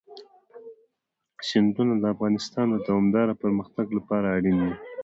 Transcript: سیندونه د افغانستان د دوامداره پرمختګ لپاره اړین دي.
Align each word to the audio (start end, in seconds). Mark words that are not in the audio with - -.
سیندونه 1.47 1.93
د 1.97 2.03
افغانستان 2.13 2.65
د 2.71 2.75
دوامداره 2.87 3.33
پرمختګ 3.43 3.87
لپاره 3.97 4.27
اړین 4.37 4.57
دي. 4.63 4.73